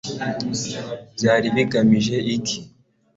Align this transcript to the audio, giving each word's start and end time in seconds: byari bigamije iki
byari 1.15 1.47
bigamije 1.55 2.15
iki 2.35 2.57